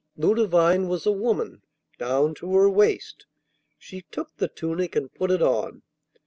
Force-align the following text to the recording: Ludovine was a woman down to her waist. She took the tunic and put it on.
Ludovine 0.17 0.87
was 0.87 1.05
a 1.05 1.11
woman 1.11 1.61
down 1.99 2.33
to 2.33 2.55
her 2.55 2.67
waist. 2.67 3.27
She 3.77 4.01
took 4.09 4.35
the 4.35 4.47
tunic 4.47 4.95
and 4.95 5.13
put 5.13 5.29
it 5.29 5.43
on. 5.43 5.83